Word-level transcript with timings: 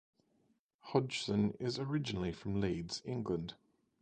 Hodgson 0.79 1.51
is 1.59 1.77
originally 1.77 2.31
from 2.31 2.59
Leeds, 2.59 3.03
England. 3.05 3.53